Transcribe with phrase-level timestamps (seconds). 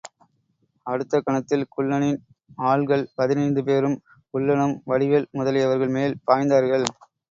[0.85, 2.17] அடுத்த கணத்தில், குள்ளனின்
[2.71, 3.97] ஆள்கள் பதினைந்து பேரும்,
[4.33, 6.87] குள்ளனும் வடிவேல் முதலியவர்கள் மேல் பாய்ந்தார்கள்.